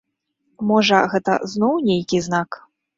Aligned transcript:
Можа, 0.69 1.03
гэта 1.13 1.37
зноў 1.55 1.73
нейкі 1.89 2.27
знак? 2.29 2.63